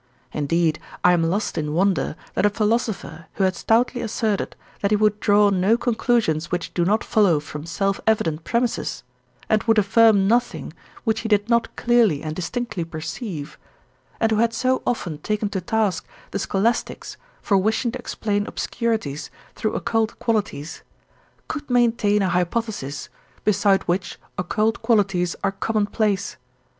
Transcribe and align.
Indeed, 0.33 0.79
I 1.03 1.13
am 1.13 1.21
lost 1.21 1.59
in 1.59 1.73
wonder, 1.75 2.15
that 2.33 2.43
a 2.43 2.49
philosopher, 2.49 3.27
who 3.33 3.43
had 3.43 3.55
stoutly 3.55 4.01
asserted, 4.01 4.55
that 4.81 4.89
he 4.89 4.95
would 4.97 5.19
draw 5.19 5.51
no 5.51 5.77
conclusions 5.77 6.49
which 6.49 6.73
do 6.73 6.83
not 6.83 7.03
follow 7.03 7.39
from 7.39 7.67
self 7.67 7.99
evident 8.07 8.43
premisses, 8.43 9.03
and 9.47 9.61
would 9.65 9.77
affirm 9.77 10.27
nothing 10.27 10.73
which 11.03 11.19
he 11.19 11.29
did 11.29 11.51
not 11.51 11.75
clearly 11.75 12.23
and 12.23 12.35
distinctly 12.35 12.83
perceive, 12.83 13.59
and 14.19 14.31
who 14.31 14.37
had 14.39 14.55
so 14.55 14.81
often 14.87 15.19
taken 15.19 15.49
to 15.49 15.61
task 15.61 16.07
the 16.31 16.39
scholastics 16.39 17.15
for 17.43 17.57
wishing 17.59 17.91
to 17.91 17.99
explain 17.99 18.47
obscurities 18.47 19.29
through 19.53 19.75
occult 19.75 20.17
qualities, 20.17 20.81
could 21.47 21.69
maintain 21.69 22.23
a 22.23 22.29
hypothesis, 22.29 23.07
beside 23.43 23.83
which 23.83 24.17
occult 24.35 24.81
qualities 24.81 25.35
are 25.43 25.51
commonplace. 25.51 26.37